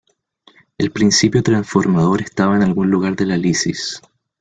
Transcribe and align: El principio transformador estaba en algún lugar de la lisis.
El 0.79 0.91
principio 0.91 1.43
transformador 1.43 2.23
estaba 2.23 2.55
en 2.55 2.63
algún 2.63 2.89
lugar 2.89 3.15
de 3.15 3.27
la 3.27 3.37
lisis. 3.37 4.01